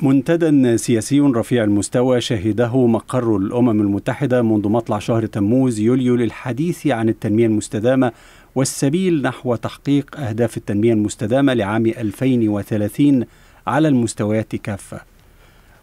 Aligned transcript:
منتدى 0.00 0.78
سياسي 0.78 1.20
رفيع 1.20 1.64
المستوى 1.64 2.20
شهده 2.20 2.86
مقر 2.86 3.36
الأمم 3.36 3.80
المتحدة 3.80 4.42
منذ 4.42 4.68
مطلع 4.68 4.98
شهر 4.98 5.26
تموز 5.26 5.78
يوليو 5.78 6.16
للحديث 6.16 6.86
عن 6.86 7.08
التنمية 7.08 7.46
المستدامة 7.46 8.12
والسبيل 8.54 9.22
نحو 9.22 9.54
تحقيق 9.54 10.20
أهداف 10.20 10.56
التنمية 10.56 10.92
المستدامة 10.92 11.54
لعام 11.54 11.86
2030 11.86 13.24
على 13.66 13.88
المستويات 13.88 14.56
كافة. 14.56 15.00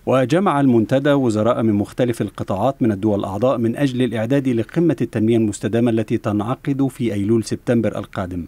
وجمع 0.05 0.61
المنتدى 0.61 1.11
وزراء 1.11 1.63
من 1.63 1.73
مختلف 1.73 2.21
القطاعات 2.21 2.81
من 2.81 2.91
الدول 2.91 3.19
الأعضاء 3.19 3.57
من 3.57 3.75
أجل 3.75 4.01
الإعداد 4.01 4.47
لقمة 4.47 4.97
التنمية 5.01 5.37
المستدامة 5.37 5.91
التي 5.91 6.17
تنعقد 6.17 6.87
في 6.87 7.13
أيلول 7.13 7.43
سبتمبر 7.43 7.97
القادم 7.97 8.45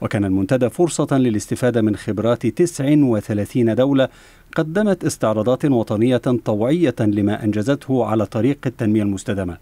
وكان 0.00 0.24
المنتدى 0.24 0.70
فرصة 0.70 1.18
للاستفادة 1.18 1.82
من 1.82 1.96
خبرات 1.96 2.46
39 2.46 3.74
دولة 3.74 4.08
قدمت 4.56 5.04
استعراضات 5.04 5.64
وطنية 5.64 6.16
طوعية 6.44 6.94
لما 7.00 7.44
أنجزته 7.44 8.04
على 8.04 8.26
طريق 8.26 8.58
التنمية 8.66 9.02
المستدامة. 9.02 9.58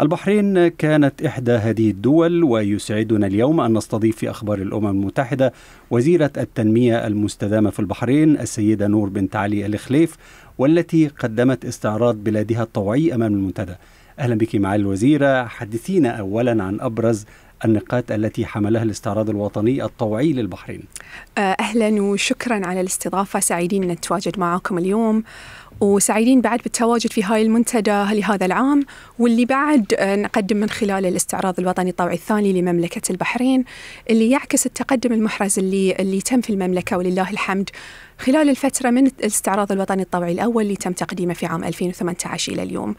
البحرين 0.00 0.68
كانت 0.68 1.22
إحدى 1.22 1.52
هذه 1.52 1.90
الدول 1.90 2.44
ويسعدنا 2.44 3.26
اليوم 3.26 3.60
أن 3.60 3.76
نستضيف 3.76 4.16
في 4.16 4.30
أخبار 4.30 4.58
الأمم 4.58 4.86
المتحدة 4.86 5.52
وزيرة 5.90 6.30
التنمية 6.36 7.06
المستدامة 7.06 7.70
في 7.70 7.80
البحرين 7.80 8.40
السيدة 8.40 8.86
نور 8.86 9.08
بنت 9.08 9.36
علي 9.36 9.66
الخليف 9.66 10.16
والتي 10.58 11.08
قدمت 11.08 11.64
استعراض 11.64 12.16
بلادها 12.16 12.62
الطوعي 12.62 13.14
أمام 13.14 13.34
المنتدى. 13.34 13.74
أهلا 14.18 14.34
بك 14.34 14.56
معالي 14.56 14.80
الوزيرة. 14.80 15.44
حدثينا 15.44 16.08
أولا 16.08 16.64
عن 16.64 16.80
أبرز 16.80 17.26
النقاط 17.64 18.12
التي 18.12 18.46
حملها 18.46 18.82
الاستعراض 18.82 19.30
الوطني 19.30 19.84
الطوعي 19.84 20.32
للبحرين. 20.32 20.82
أهلا 21.38 22.02
وشكرا 22.02 22.66
على 22.66 22.80
الاستضافة. 22.80 23.40
سعيدين 23.40 23.88
نتواجد 23.88 24.38
معكم 24.38 24.78
اليوم. 24.78 25.24
وسعيدين 25.82 26.40
بعد 26.40 26.58
بالتواجد 26.62 27.12
في 27.12 27.22
هاي 27.22 27.42
المنتدى 27.42 27.90
لهذا 27.90 28.46
العام 28.46 28.84
واللي 29.18 29.44
بعد 29.44 29.94
نقدم 30.00 30.56
من 30.56 30.70
خلال 30.70 31.06
الاستعراض 31.06 31.60
الوطني 31.60 31.90
الطوعي 31.90 32.14
الثاني 32.14 32.60
لمملكة 32.60 33.12
البحرين 33.12 33.64
اللي 34.10 34.30
يعكس 34.30 34.66
التقدم 34.66 35.12
المحرز 35.12 35.58
اللي 35.58 35.92
اللي 35.92 36.20
تم 36.20 36.40
في 36.40 36.50
المملكة 36.50 36.98
ولله 36.98 37.30
الحمد 37.30 37.70
خلال 38.18 38.50
الفترة 38.50 38.90
من 38.90 39.06
الاستعراض 39.06 39.72
الوطني 39.72 40.02
الطوعي 40.02 40.32
الأول 40.32 40.62
اللي 40.62 40.76
تم 40.76 40.92
تقديمه 40.92 41.34
في 41.34 41.46
عام 41.46 41.64
2018 41.64 42.52
إلى 42.52 42.62
اليوم. 42.62 42.94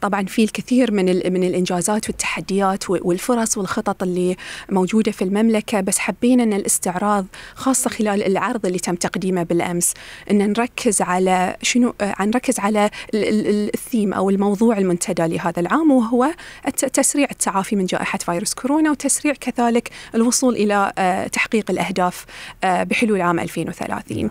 طبعا 0.00 0.24
في 0.24 0.44
الكثير 0.44 0.92
من 0.92 1.04
من 1.04 1.44
الإنجازات 1.44 2.08
والتحديات 2.08 2.90
والفرص 2.90 3.58
والخطط 3.58 4.02
اللي 4.02 4.36
موجودة 4.68 5.12
في 5.12 5.22
المملكة 5.22 5.80
بس 5.80 5.98
حبينا 5.98 6.42
أن 6.42 6.52
الاستعراض 6.52 7.26
خاصة 7.54 7.90
خلال 7.90 8.22
العرض 8.22 8.66
اللي 8.66 8.78
تم 8.78 8.94
تقديمه 8.94 9.42
بالأمس 9.42 9.94
أن 10.30 10.38
نركز 10.50 11.02
على 11.02 11.56
شنو 11.62 11.94
نركز 12.24 12.60
على 12.60 12.90
الثيم 13.14 14.12
أو 14.12 14.30
الموضوع 14.30 14.78
المنتدى 14.78 15.26
لهذا 15.26 15.60
العام 15.60 15.90
وهو 15.90 16.30
تسريع 16.92 17.28
التعافي 17.30 17.76
من 17.76 17.86
جائحة 17.86 18.18
فيروس 18.18 18.54
كورونا 18.54 18.90
وتسريع 18.90 19.34
كذلك 19.34 19.90
الوصول 20.14 20.54
إلى 20.54 20.92
تحقيق 21.32 21.70
الأهداف 21.70 22.24
بحلول 22.64 23.20
عام 23.20 23.38
2030 23.40 24.30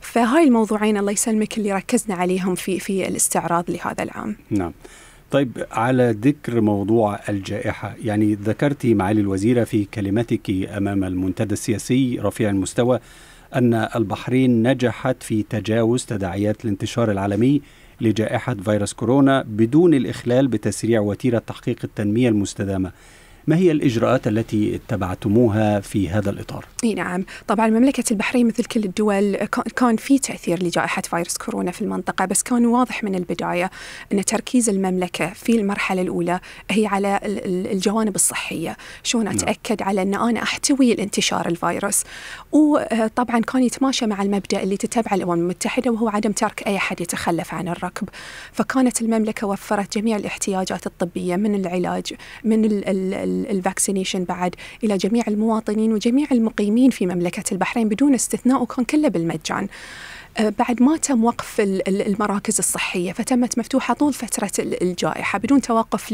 فهاي 0.00 0.44
الموضوعين 0.44 0.96
الله 0.96 1.12
يسلمك 1.12 1.58
اللي 1.58 1.72
ركزنا 1.72 2.14
عليهم 2.14 2.54
في 2.54 2.80
في 2.80 3.08
الاستعراض 3.08 3.70
لهذا 3.70 4.02
العام. 4.02 4.36
نعم. 4.50 4.72
طيب 5.30 5.66
على 5.70 6.16
ذكر 6.22 6.60
موضوع 6.60 7.20
الجائحة 7.28 7.94
يعني 8.04 8.34
ذكرت 8.34 8.86
معالي 8.86 9.20
الوزيرة 9.20 9.64
في 9.64 9.84
كلمتك 9.84 10.50
أمام 10.50 11.04
المنتدى 11.04 11.52
السياسي 11.52 12.18
رفيع 12.22 12.50
المستوى 12.50 13.00
أن 13.54 13.74
البحرين 13.74 14.68
نجحت 14.68 15.22
في 15.22 15.42
تجاوز 15.42 16.04
تداعيات 16.04 16.64
الانتشار 16.64 17.10
العالمي 17.10 17.62
لجائحة 18.00 18.54
فيروس 18.54 18.92
كورونا 18.92 19.42
بدون 19.42 19.94
الإخلال 19.94 20.48
بتسريع 20.48 21.00
وتيرة 21.00 21.38
تحقيق 21.38 21.76
التنمية 21.84 22.28
المستدامة. 22.28 22.92
ما 23.46 23.56
هي 23.56 23.72
الإجراءات 23.72 24.26
التي 24.26 24.74
اتبعتموها 24.74 25.80
في 25.80 26.08
هذا 26.08 26.30
الإطار؟ 26.30 26.66
نعم، 26.96 27.24
طبعا 27.48 27.68
مملكة 27.68 28.04
البحرين 28.10 28.46
مثل 28.46 28.64
كل 28.64 28.84
الدول 28.84 29.36
كان 29.76 29.96
في 29.96 30.18
تأثير 30.18 30.62
لجائحة 30.62 31.02
فيروس 31.02 31.36
كورونا 31.36 31.70
في 31.70 31.82
المنطقة 31.82 32.24
بس 32.24 32.42
كان 32.42 32.66
واضح 32.66 33.04
من 33.04 33.14
البداية 33.14 33.70
أن 34.12 34.24
تركيز 34.24 34.68
المملكة 34.68 35.32
في 35.32 35.56
المرحلة 35.56 36.02
الأولى 36.02 36.40
هي 36.70 36.86
على 36.86 37.20
الجوانب 37.24 38.14
الصحية، 38.14 38.76
شلون 39.02 39.28
أتأكد 39.28 39.82
على 39.82 40.02
أن 40.02 40.14
أنا 40.14 40.42
أحتوي 40.42 40.92
الانتشار 40.92 41.48
الفيروس؟ 41.48 42.04
وطبعا 42.52 43.40
كان 43.40 43.62
يتماشى 43.62 44.06
مع 44.06 44.22
المبدأ 44.22 44.62
اللي 44.62 44.76
تتبعه 44.76 45.14
الأمم 45.14 45.32
المتحدة 45.32 45.90
وهو 45.90 46.08
عدم 46.08 46.32
ترك 46.32 46.66
أي 46.66 46.76
أحد 46.76 47.00
يتخلف 47.00 47.54
عن 47.54 47.68
الركب. 47.68 48.08
فكانت 48.52 49.02
المملكة 49.02 49.46
وفرت 49.46 49.98
جميع 49.98 50.16
الاحتياجات 50.16 50.86
الطبية 50.86 51.36
من 51.36 51.54
العلاج 51.54 52.14
من 52.44 52.64
ال 52.64 52.88
الفاكسينيشن 53.50 54.24
بعد 54.24 54.54
إلى 54.84 54.96
جميع 54.96 55.24
المواطنين 55.28 55.92
وجميع 55.92 56.26
المقيمين 56.32 56.90
في 56.90 57.06
مملكة 57.06 57.44
البحرين 57.52 57.88
بدون 57.88 58.14
استثناء 58.14 58.62
وكان 58.62 58.84
كله 58.84 59.08
بالمجان. 59.08 59.68
بعد 60.40 60.82
ما 60.82 60.96
تم 60.96 61.24
وقف 61.24 61.60
المراكز 61.60 62.58
الصحية 62.58 63.12
فتمت 63.12 63.58
مفتوحة 63.58 63.94
طول 63.94 64.12
فترة 64.12 64.50
الجائحة 64.58 65.38
بدون 65.38 65.60
توقف 65.60 66.12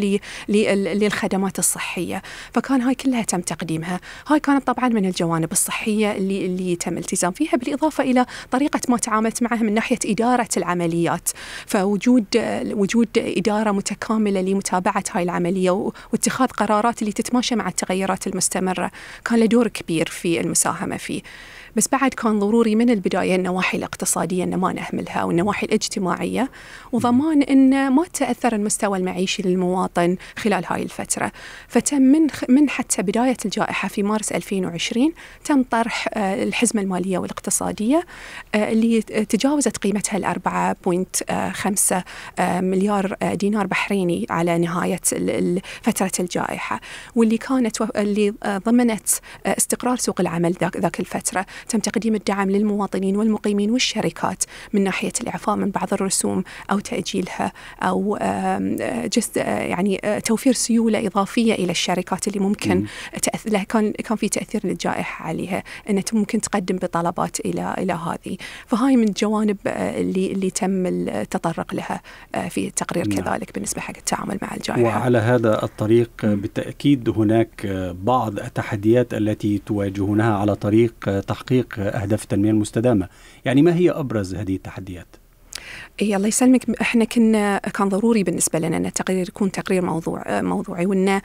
للخدمات 0.49 1.59
الصحية. 1.59 2.23
فكان 2.55 2.81
هاي 2.83 2.95
كلها 2.95 3.23
تم 3.23 3.41
تقديمها. 3.41 4.01
هاي 4.27 4.41
كانت 4.41 4.67
طبعا 4.67 4.89
من 4.89 5.07
الجوانب 5.07 5.53
الصحية 5.53 6.13
اللي, 6.13 6.47
اللي 6.47 6.77
تم 6.77 6.99
التزام 6.99 7.33
فيها 7.33 7.57
بالإضافة 7.57 8.05
إلى 8.05 8.27
طريقة 8.51 8.81
ما 8.89 8.97
تعاملت 8.97 9.43
معها 9.43 9.63
من 9.63 9.75
ناحية 9.75 9.99
إدارة 10.05 10.49
العمليات. 10.57 11.29
فوجود 11.67 12.27
وجود 12.73 13.09
إدارة 13.17 13.71
متكاملة 13.71 14.41
لمتابعة 14.41 15.05
هاي 15.13 15.23
العملية 15.23 15.71
واتخاذ 16.13 16.49
قرارات 16.49 17.03
اللي 17.03 17.13
تتماشى 17.13 17.55
مع 17.55 17.69
التغيرات 17.69 18.27
المستمرة 18.27 18.91
كان 19.25 19.39
له 19.39 19.47
دور 19.47 19.69
كبير 19.69 20.09
في 20.09 20.41
المساهمة 20.41 20.97
فيه. 20.97 21.23
بس 21.77 21.89
بعد 21.93 22.15
كان 22.15 22.39
ضروري 22.39 22.75
من 22.75 22.91
البداية 22.91 23.37
النواحي 23.37 23.79
الاقتصادية 23.79 24.45
أن 24.45 24.57
ما 24.57 24.73
نهملها 24.73 25.25
والنواحي 25.25 25.67
الاجتماعية. 25.67 26.51
وضمان 26.93 27.43
أن 27.43 27.93
ما 27.93 28.05
تأثر 28.13 28.55
المستوى 28.55 28.99
المعيشي 28.99 29.43
للمواطن 29.43 30.17
خلال 30.37 30.65
هاي 30.67 30.83
الفترة. 30.83 31.33
فتم 31.69 32.03
من 32.03 32.27
من 32.49 32.71
حتى 32.71 33.03
بداية 33.03 33.37
الجائحة 33.45 33.89
في 33.89 34.03
مارس 34.03 34.33
2020 34.33 35.13
تم 35.45 35.63
طرح 35.63 36.09
الحزمة 36.17 36.83
المالية 36.83 37.19
والاقتصادية 37.19 38.07
اللي 38.55 39.03
تجاوزت 39.03 39.77
قيمتها 39.77 40.17
ال 40.17 40.25
4.5 40.25 42.05
مليار 42.61 43.17
دينار 43.35 43.67
بحريني 43.67 44.27
على 44.31 44.59
نهاية 44.59 45.01
فترة 45.83 46.13
الجائحة. 46.21 46.81
واللي 47.17 47.39
كانت 47.39 47.81
اللي 47.81 48.35
ضمنت 48.47 49.09
استقرار 49.47 49.97
سوق 49.97 50.21
العمل 50.21 50.55
ذاك 50.63 51.01
الفترة. 51.01 51.47
تم 51.69 51.79
تقديم 51.79 52.15
الدعم 52.15 52.51
للمواطنين 52.51 53.17
والمقيمين 53.17 53.71
والشركات 53.71 54.45
من 54.73 54.85
ناحية 54.85 55.13
الإعفاء 55.21 55.57
من 55.57 55.71
بعض 55.71 55.93
الرسوم 55.93 56.45
أو 56.71 56.79
تأجيلها 56.79 57.53
أو 57.83 58.19
جست 59.05 59.37
يعني 59.37 60.21
توفير 60.25 60.53
سيولة 60.53 61.07
إضافية 61.07 61.55
إلى 61.55 61.71
الشركات 61.71 62.29
اللي 62.29 62.39
ممكن 62.39 62.85
تأثير 63.23 63.63
كان 63.63 63.93
كان 63.93 64.17
في 64.17 64.29
تأثير 64.29 64.61
للجائحه 64.65 65.25
عليها 65.25 65.63
إنها 65.91 66.03
ممكن 66.13 66.41
تقدم 66.41 66.77
بطلبات 66.77 67.41
إلى 67.41 67.75
إلى 67.79 67.93
هذه. 67.93 68.37
فهاي 68.67 68.97
من 68.97 69.09
الجوانب 69.09 69.57
اللي 69.67 70.33
اللي 70.33 70.51
تم 70.51 70.87
التطرق 70.87 71.75
لها 71.75 72.01
في 72.49 72.67
التقرير 72.67 73.09
نعم. 73.09 73.21
كذلك 73.21 73.55
بالنسبة 73.55 73.81
حق 73.81 73.97
التعامل 73.97 74.39
مع 74.43 74.55
الجائحة. 74.55 74.83
وعلى 74.83 75.19
هذا 75.19 75.65
الطريق 75.65 76.11
بالتأكيد 76.23 77.09
هناك 77.09 77.67
بعض 78.03 78.39
التحديات 78.39 79.15
التي 79.15 79.61
تواجهونها 79.67 80.37
على 80.37 80.55
طريق 80.55 81.21
تحقيق 81.21 81.48
تحقيق 81.49 81.79
أهداف 81.79 82.23
التنمية 82.23 82.51
المستدامة 82.51 83.09
يعني 83.45 83.63
ما 83.63 83.75
هي 83.75 83.91
أبرز 83.91 84.35
هذه 84.35 84.57
التحديات؟ 84.57 85.17
إيه 86.03 86.17
الله 86.17 86.29
يسلمك 86.29 86.81
إحنا 86.81 87.05
كنا 87.05 87.59
كان 87.59 87.89
ضروري 87.89 88.23
بالنسبة 88.23 88.59
لنا 88.59 88.77
إن 88.77 88.87
التقرير 88.87 89.29
يكون 89.29 89.53
تقرير 89.53 89.83
موضوع 89.83 90.23
موضوعي 90.29 90.87
وإن 90.87 91.21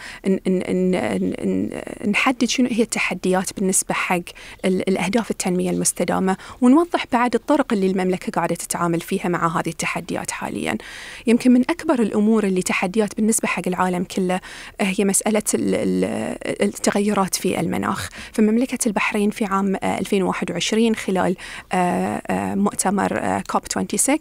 نحدد 2.08 2.46
شنو 2.46 2.70
هي 2.72 2.82
التحديات 2.84 3.54
بالنسبة 3.60 3.94
حق 3.94 4.20
الأهداف 4.66 5.32
التنمية 5.32 5.70
المستدامة 5.70 6.38
ونوضح 6.62 7.06
بعد 7.12 7.36
الطرق 7.36 7.74
اللي 7.74 7.88
المملكة 7.88 8.32
قاعدة 8.32 8.56
تتعامل 8.56 9.02
فيها 9.02 9.30
مع 9.30 9.48
هذه 9.60 9.70
التحديات 9.70 10.32
حاليا. 10.32 10.78
يمكن 11.28 11.52
من 11.52 11.62
أكبر 11.62 12.02
الأمور 12.02 12.44
اللي 12.44 12.62
تحديات 12.62 13.16
بالنسبة 13.16 13.48
حق 13.48 13.62
العالم 13.68 14.04
كله 14.04 14.40
هي 14.82 15.06
مسألة 15.06 15.44
التغيرات 16.62 17.36
في 17.36 17.60
المناخ، 17.60 18.10
فمملكة 18.34 18.88
البحرين 18.88 19.30
في 19.30 19.46
عام 19.46 19.76
2021 19.76 20.96
خلال 20.96 21.36
مؤتمر 22.58 23.42
كوب 23.50 23.62
26 23.70 24.20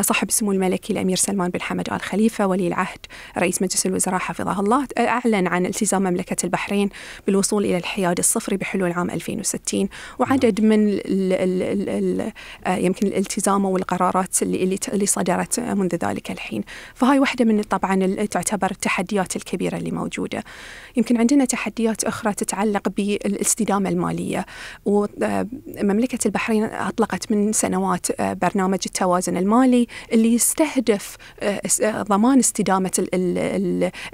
صاحب 0.00 0.28
السمو 0.28 0.52
الملكي 0.52 0.92
الأمير 0.92 1.16
سلمان 1.16 1.50
بن 1.50 1.60
حمد 1.60 1.90
آل 1.92 2.00
خليفة 2.00 2.46
ولي 2.46 2.66
العهد 2.68 2.98
رئيس 3.38 3.62
مجلس 3.62 3.86
الوزراء 3.86 4.18
حفظه 4.18 4.60
الله. 4.60 4.86
أعلن 4.98 5.46
عن 5.46 5.66
التزام 5.66 6.02
مملكة 6.02 6.36
البحرين 6.44 6.88
بالوصول 7.26 7.64
إلى 7.64 7.76
الحياد 7.76 8.18
الصفري 8.18 8.56
بحلول 8.56 8.92
عام 8.92 9.10
2060 9.10 9.88
وعدد 10.18 10.60
من 10.60 10.88
ال 10.88 11.02
ال 11.32 11.62
ال 11.62 12.32
ال 12.66 12.84
يمكن 12.84 13.06
الالتزام 13.06 13.64
والقرارات 13.64 14.42
اللي 14.42 14.78
اللي 14.88 15.06
صدرت 15.06 15.60
منذ 15.60 15.96
ذلك 16.04 16.30
الحين. 16.30 16.64
فهاي 16.94 17.18
واحدة 17.18 17.44
من 17.44 17.62
طبعا 17.62 18.24
تعتبر 18.24 18.70
التحديات 18.70 19.36
الكبيرة 19.36 19.76
اللي 19.76 19.90
موجودة. 19.90 20.44
يمكن 20.96 21.16
عندنا 21.16 21.44
تحديات 21.44 22.04
أخرى 22.04 22.34
تتعلق 22.34 22.88
بالاستدامة 22.88 23.88
المالية. 23.88 24.46
ومملكة 24.84 26.18
البحرين 26.26 26.64
أطلقت 26.64 27.32
من 27.32 27.52
سنوات 27.52 28.06
برنامج 28.22 28.78
التوازن 28.86 29.27
المالي 29.36 29.86
اللي 30.12 30.34
يستهدف 30.34 31.16
ضمان 31.84 32.38
استدامة 32.38 33.06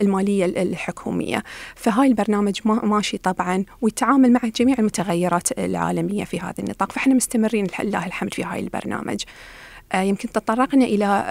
المالية 0.03 0.45
الحكومية. 0.45 1.43
فهاي 1.75 2.07
البرنامج 2.07 2.61
ماشي 2.65 3.19
طبعا 3.19 3.65
ويتعامل 3.81 4.33
مع 4.33 4.41
جميع 4.57 4.77
المتغيرات 4.79 5.59
العالمية 5.59 6.25
في 6.25 6.41
هذا 6.41 6.55
النطاق. 6.59 6.93
فإحنا 6.93 7.15
مستمرين 7.15 7.67
لله 7.81 8.07
الحمد 8.07 8.35
في 8.35 8.45
هاي 8.45 8.61
البرنامج. 8.61 9.23
آه، 9.23 9.64
يمكن 9.95 10.33
تطرقنا 10.33 10.85
إلى 10.85 11.25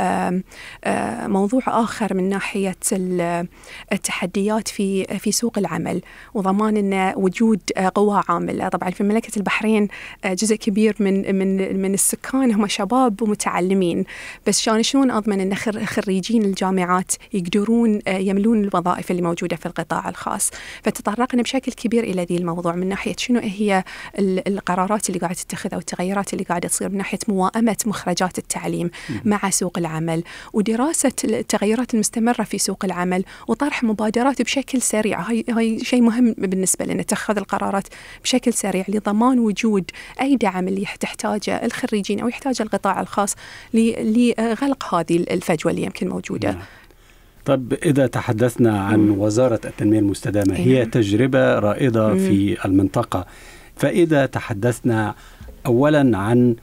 آه، 0.83 1.27
موضوع 1.27 1.61
آخر 1.67 2.13
من 2.13 2.29
ناحية 2.29 2.75
التحديات 3.91 4.67
في 4.67 5.03
في 5.19 5.31
سوق 5.31 5.57
العمل 5.57 6.01
وضمان 6.33 6.77
أن 6.77 7.13
وجود 7.15 7.59
آه، 7.77 7.91
قوى 7.95 8.23
عاملة. 8.29 8.67
طبعا 8.67 8.89
في 8.89 9.03
مملكة 9.03 9.38
البحرين 9.38 9.88
جزء 10.25 10.55
كبير 10.55 10.95
من 11.00 11.35
من 11.35 11.81
من 11.81 11.94
السكان 11.94 12.51
هم 12.51 12.67
شباب 12.67 13.21
ومتعلمين. 13.21 14.03
بس 14.47 14.61
شلون 14.61 14.83
شلون 14.83 15.11
أضمن 15.11 15.39
أن 15.39 15.56
خريجين 15.85 16.44
الجامعات 16.45 17.11
يقدرون 17.33 17.99
يملون 18.07 18.63
الوظائف 18.63 19.11
اللي 19.11 19.21
موجودة 19.21 19.56
في 19.56 19.65
القطاع 19.65 20.09
الخاص؟ 20.09 20.49
فتطرقنا 20.83 21.41
بشكل 21.41 21.71
كبير 21.71 22.03
إلى 22.03 22.23
ذي 22.23 22.38
الموضوع 22.38 22.75
من 22.75 22.89
ناحية 22.89 23.15
شنو 23.17 23.39
هي 23.39 23.83
القرارات 24.19 25.09
اللي 25.09 25.19
قاعدة 25.19 25.35
تتخذ 25.35 25.73
أو 25.73 25.79
التغيرات 25.79 26.33
اللي 26.33 26.44
قاعدة 26.44 26.67
تصير 26.67 26.89
من 26.89 26.97
ناحية 26.97 27.19
موائمة 27.27 27.77
مخرجات 27.85 28.39
التعليم 28.44 28.90
مع 29.25 29.50
سوق 29.50 29.78
العمل 29.78 30.24
ودراسة 30.54 31.12
التغيرات 31.24 31.94
المستمرة 31.94 32.44
في 32.44 32.57
سوق 32.57 32.86
العمل 32.86 33.24
وطرح 33.48 33.84
مبادرات 33.84 34.42
بشكل 34.42 34.81
سريع. 34.81 35.22
هاي, 35.22 35.45
هاي 35.50 35.80
شيء 35.80 36.01
مهم 36.01 36.36
بالنسبة 36.38 36.86
لنا 36.86 37.01
اتخاذ 37.01 37.38
القرارات 37.38 37.88
بشكل 38.24 38.54
سريع 38.54 38.86
لضمان 38.88 39.40
وجود 39.40 39.92
أي 40.22 40.36
دعم 40.36 40.68
اللي 40.68 40.86
تحتاجه 41.00 41.66
الخريجين 41.66 42.19
أو 42.19 42.28
يحتاجه 42.28 42.63
القطاع 42.63 43.01
الخاص 43.01 43.36
لغلق 43.74 44.95
هذه 44.95 45.18
الفجوة 45.18 45.72
اللي 45.72 45.84
يمكن 45.84 46.10
موجودة. 46.10 46.51
نعم. 46.51 46.62
طب 47.45 47.74
إذا 47.74 48.07
تحدثنا 48.07 48.80
عن 48.80 49.10
وزارة 49.10 49.60
التنمية 49.66 50.00
المستدامة 50.00 50.56
هي 50.56 50.80
نعم. 50.80 50.90
تجربة 50.90 51.60
رائدة 51.60 52.16
في 52.16 52.66
المنطقة. 52.66 53.25
فإذا 53.75 54.25
تحدثنا 54.25 55.16
أولا 55.66 56.18
عن 56.18 56.56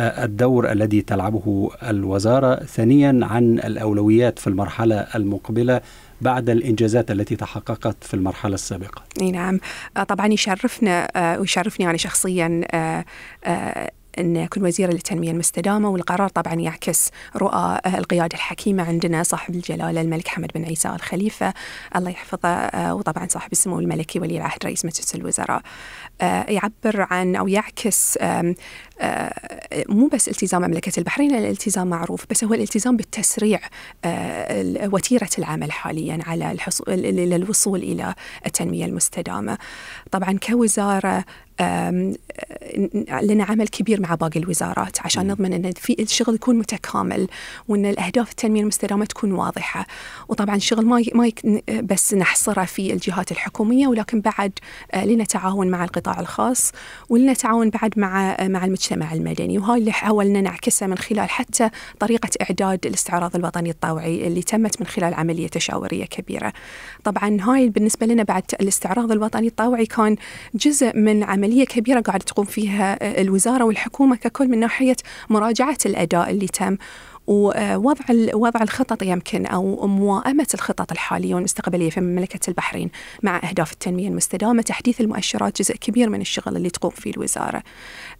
الدور 0.00 0.72
الذي 0.72 1.02
تلعبه 1.02 1.70
الوزارة، 1.82 2.54
ثانيا 2.54 3.20
عن 3.22 3.58
الأولويات 3.58 4.38
في 4.38 4.46
المرحلة 4.46 4.96
المقبلة 5.14 5.80
بعد 6.20 6.50
الإنجازات 6.50 7.10
التي 7.10 7.36
تحققت 7.36 8.04
في 8.04 8.14
المرحلة 8.14 8.54
السابقة. 8.54 9.02
نعم، 9.22 9.60
طبعا 10.08 10.26
يشرفنا 10.26 11.08
آه، 11.16 11.40
ويشرفني 11.40 11.90
أنا 11.90 11.96
شخصيا 11.96 12.60
آه، 12.70 13.04
آه، 13.44 13.90
أن 14.18 14.36
أكون 14.36 14.62
وزيرة 14.62 14.90
للتنمية 14.90 15.30
المستدامة 15.30 15.88
والقرار 15.88 16.28
طبعا 16.28 16.54
يعكس 16.54 17.10
رؤى 17.36 17.80
القيادة 17.86 18.34
الحكيمة 18.34 18.82
عندنا 18.82 19.22
صاحب 19.22 19.54
الجلالة 19.54 20.00
الملك 20.00 20.28
حمد 20.28 20.50
بن 20.54 20.64
عيسى 20.64 20.88
الخليفة. 20.88 21.54
الله 21.96 22.10
يحفظه 22.10 22.70
وطبعا 22.94 23.26
صاحب 23.28 23.52
السمو 23.52 23.80
الملكي 23.80 24.20
ولي 24.20 24.36
العهد 24.36 24.64
رئيس 24.64 24.84
مجلس 24.84 25.14
الوزراء. 25.14 25.62
يعبر 26.48 27.06
عن 27.10 27.36
أو 27.36 27.48
يعكس 27.48 28.18
آه، 29.00 29.32
مو 29.88 30.08
بس 30.08 30.28
التزام 30.28 30.62
مملكة 30.62 30.92
البحرين 30.98 31.34
الالتزام 31.34 31.86
معروف 31.86 32.24
بس 32.30 32.44
هو 32.44 32.54
الالتزام 32.54 32.96
بالتسريع 32.96 33.60
آه، 34.04 34.88
وتيرة 34.92 35.30
العمل 35.38 35.72
حاليا 35.72 36.18
على 36.26 36.56
الوصول 37.36 37.78
إلى 37.78 38.14
التنمية 38.46 38.84
المستدامة. 38.84 39.58
طبعا 40.10 40.38
كوزارة 40.48 41.24
لنا 43.22 43.44
عمل 43.44 43.68
كبير 43.68 44.00
مع 44.00 44.14
باقي 44.14 44.40
الوزارات 44.40 45.00
عشان 45.00 45.26
نضمن 45.26 45.52
إن 45.52 45.72
في 45.72 46.02
الشغل 46.02 46.34
يكون 46.34 46.58
متكامل 46.58 47.28
وإن 47.68 47.86
الأهداف 47.86 48.30
التنمية 48.30 48.60
المستدامة 48.60 49.04
تكون 49.04 49.32
واضحة. 49.32 49.86
وطبعا 50.28 50.56
الشغل 50.56 50.86
ما 50.86 51.02
ما 51.14 51.30
بس 51.80 52.14
نحصره 52.14 52.64
في 52.64 52.92
الجهات 52.92 53.32
الحكومية 53.32 53.86
ولكن 53.86 54.20
بعد 54.20 54.52
آه، 54.92 55.04
لنا 55.04 55.24
تعاون 55.24 55.70
مع 55.70 55.84
القطاع 55.84 56.20
الخاص 56.20 56.72
ولنا 57.08 57.32
تعاون 57.32 57.70
بعد 57.70 57.98
مع 57.98 58.36
مع 58.40 58.64
المجتمع 58.64 59.12
المدني. 59.12 59.58
وهاي 59.58 59.78
اللي 59.78 59.92
حاولنا 59.92 60.40
نعكسها 60.40 60.88
من 60.88 60.98
خلال 60.98 61.30
حتى 61.30 61.70
طريقة 62.00 62.30
إعداد 62.42 62.86
الاستعراض 62.86 63.36
الوطني 63.36 63.70
الطوعي 63.70 64.26
اللي 64.26 64.42
تمت 64.42 64.80
من 64.80 64.86
خلال 64.86 65.14
عملية 65.14 65.48
تشاورية 65.48 66.04
كبيرة. 66.04 66.52
طبعا 67.04 67.38
هاي 67.40 67.68
بالنسبة 67.68 68.06
لنا 68.06 68.22
بعد 68.22 68.44
الاستعراض 68.60 69.12
الوطني 69.12 69.46
الطوعي 69.46 69.86
كان 69.86 70.16
جزء 70.54 70.96
من 70.96 71.22
عملية 71.50 71.64
كبيرة 71.64 72.00
قاعدة 72.00 72.24
تقوم 72.24 72.44
فيها 72.44 73.20
الوزارة 73.20 73.64
والحكومة 73.64 74.16
ككل 74.16 74.48
من 74.48 74.58
ناحية 74.60 74.96
مراجعة 75.30 75.78
الأداء 75.86 76.30
اللي 76.30 76.46
تم. 76.46 76.76
ووضع 77.30 78.04
وضع 78.34 78.62
الخطط 78.62 79.02
يمكن 79.02 79.46
أو 79.46 79.86
موائمة 79.86 80.46
الخطط 80.54 80.92
الحالية 80.92 81.34
والمستقبلية 81.34 81.90
في 81.90 82.00
مملكة 82.00 82.40
البحرين 82.48 82.90
مع 83.22 83.40
إهداف 83.48 83.72
التنمية 83.72 84.08
المستدامة، 84.08 84.62
تحديث 84.62 85.00
المؤشرات 85.00 85.62
جزء 85.62 85.76
كبير 85.76 86.10
من 86.10 86.20
الشغل 86.20 86.56
اللي 86.56 86.70
تقوم 86.70 86.90
فيه 86.90 87.10
الوزارة. 87.10 87.62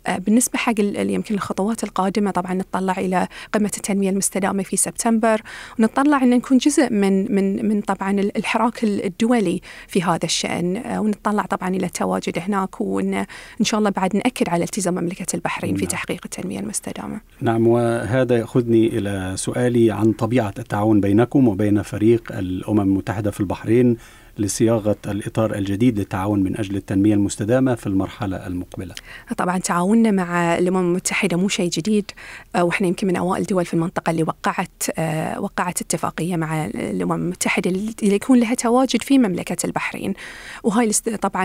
آه، 0.06 0.18
بالنسبة 0.18 0.58
حق 0.58 0.74
يمكن 0.80 1.34
الخطوات 1.34 1.84
القادمة 1.84 2.30
طبعا 2.30 2.54
نطلع 2.54 2.92
إلى 2.98 3.28
قمة 3.52 3.70
التنمية 3.76 4.10
المستدامة 4.10 4.62
في 4.62 4.76
سبتمبر 4.76 5.42
ونطلع 5.78 6.22
إن 6.22 6.30
نكون 6.30 6.58
جزء 6.58 6.92
من 6.92 7.34
من 7.34 7.68
من 7.68 7.80
طبعا 7.80 8.10
الحراك 8.20 8.84
الدولي 8.84 9.60
في 9.88 10.02
هذا 10.02 10.24
الشأن 10.24 10.76
آه، 10.76 11.00
ونطلع 11.00 11.42
طبعا 11.42 11.68
إلى 11.68 11.86
التواجد 11.86 12.38
هناك 12.38 12.80
وان 12.80 13.14
إن 13.60 13.64
شاء 13.64 13.78
الله 13.78 13.90
بعد 13.90 14.16
نأكد 14.16 14.48
على 14.48 14.64
التزام 14.64 14.94
مملكة 14.94 15.26
البحرين 15.34 15.70
نعم. 15.70 15.80
في 15.80 15.86
تحقيق 15.86 16.20
التنمية 16.24 16.60
المستدامة. 16.60 17.20
نعم 17.40 17.66
وهذا 17.66 18.38
يأخذني 18.38 18.99
إلى 19.00 19.32
سؤالي 19.36 19.90
عن 19.90 20.12
طبيعة 20.12 20.54
التعاون 20.58 21.00
بينكم 21.00 21.48
وبين 21.48 21.82
فريق 21.82 22.38
الأمم 22.38 22.80
المتحدة 22.80 23.30
في 23.30 23.40
البحرين. 23.40 23.96
لصياغة 24.38 24.96
الإطار 25.06 25.54
الجديد 25.54 25.98
للتعاون 25.98 26.42
من 26.42 26.56
أجل 26.56 26.76
التنمية 26.76 27.14
المستدامة 27.14 27.74
في 27.74 27.86
المرحلة 27.86 28.46
المقبلة. 28.46 28.94
طبعا 29.36 29.58
تعاوننا 29.58 30.10
مع 30.10 30.58
الأمم 30.58 30.78
المتحدة 30.78 31.36
مو 31.36 31.48
شيء 31.48 31.70
جديد 31.70 32.10
آه، 32.56 32.64
وإحنا 32.64 32.86
يمكن 32.86 33.06
من 33.06 33.16
أوائل 33.16 33.42
الدول 33.42 33.64
في 33.64 33.74
المنطقة 33.74 34.10
اللي 34.10 34.22
وقعت 34.22 34.82
آه، 34.98 35.40
وقعت 35.40 35.80
اتفاقية 35.80 36.36
مع 36.36 36.66
الأمم 36.66 37.12
المتحدة 37.12 37.70
اللي 37.70 38.14
يكون 38.14 38.40
لها 38.40 38.54
تواجد 38.54 39.02
في 39.02 39.18
مملكة 39.18 39.66
البحرين. 39.66 40.14
وهاي 40.62 40.90
طبعا 41.22 41.44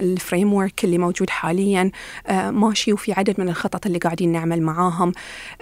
الفريم 0.00 0.54
ورك 0.54 0.84
اللي 0.84 0.98
موجود 0.98 1.30
حاليا 1.30 1.90
آه، 2.26 2.50
ماشي 2.50 2.92
وفي 2.92 3.12
عدد 3.12 3.40
من 3.40 3.48
الخطط 3.48 3.86
اللي 3.86 3.98
قاعدين 3.98 4.32
نعمل 4.32 4.62
معاهم. 4.62 5.12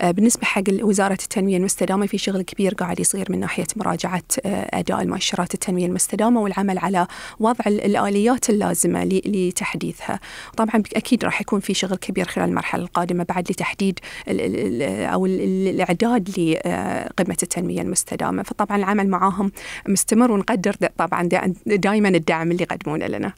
بالنسبة 0.03 0.45
حق 0.45 0.63
وزارة 0.83 1.19
التنمية 1.23 1.57
المستدامة 1.57 2.07
في 2.07 2.19
شغل 2.19 2.43
كبير 2.43 2.75
قاعد 2.75 3.01
يصير 3.01 3.33
من 3.33 3.41
ناحية 3.41 3.67
مراجعة 3.77 4.23
أداء 4.47 5.03
المؤشرات 5.03 5.55
التنمية 5.55 5.87
المستدامة 5.97 6.41
والعمل 6.41 6.79
على 6.79 7.07
وضع 7.41 7.65
الآليات 7.67 8.51
اللازمة 8.51 9.05
لتحديثها. 9.05 10.21
طبعا 10.57 10.83
أكيد 10.97 11.25
راح 11.25 11.41
يكون 11.41 11.61
في 11.61 11.75
شغل 11.75 11.97
كبير 11.97 12.25
خلال 12.25 12.49
المرحلة 12.49 12.83
القادمة 12.83 13.25
بعد 13.29 13.51
لتحديد 13.51 13.99
أو 15.13 15.27
الإعداد 15.27 16.29
لقمة 16.29 17.37
التنمية 17.43 17.83
المستدامة. 17.83 18.43
فطبعا 18.43 18.77
العمل 18.79 19.09
معاهم 19.09 19.53
مستمر 19.89 20.33
ونقدر 20.33 20.77
طبعا 20.99 21.29
دائما 21.67 22.09
الدعم 22.09 22.51
اللي 22.51 22.63
يقدمونه 22.63 23.07
لنا. 23.07 23.33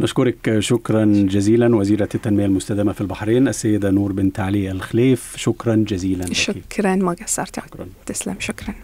نشكرك 0.00 0.56
شكرا 0.58 1.04
جزيلا 1.04 1.76
وزيرة 1.76 2.08
التنمية 2.14 2.46
المستدامة 2.46 2.92
في 2.92 3.00
البحرين 3.00 3.48
السيدة 3.48 3.90
نور 3.90 4.12
بنت 4.12 4.40
علي 4.40 4.70
الخليف. 4.70 5.36
شكرا 5.36 5.84
جزيلا 5.88 6.32
شكرا 6.32 6.96
ما 6.96 7.12
قصرت. 7.12 7.60
تسلم 8.06 8.36
شكرا. 8.38 8.74